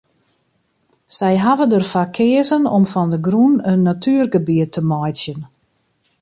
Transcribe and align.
Sy 1.17 1.33
hawwe 1.43 1.65
der 1.71 1.85
foar 1.91 2.09
keazen 2.15 2.63
om 2.75 2.83
fan 2.93 3.09
de 3.11 3.19
grûn 3.27 3.55
in 3.71 3.81
natuergebiet 3.89 4.71
te 4.73 4.81
meitsjen. 4.89 5.39